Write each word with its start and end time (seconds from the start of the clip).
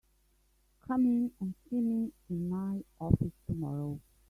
Come 0.87 1.05
in 1.05 1.31
and 1.39 1.53
see 1.69 1.79
me 1.79 2.11
in 2.27 2.49
my 2.49 2.83
office 2.99 3.33
tomorrow. 3.45 3.99